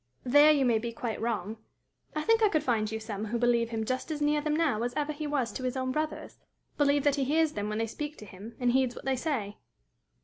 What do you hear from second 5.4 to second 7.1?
to his own brothers believe